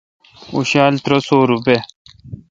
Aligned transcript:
اوں 0.53 0.63
شالہ 0.69 0.99
ترہ 1.03 1.17
سوروپے° 1.27 1.77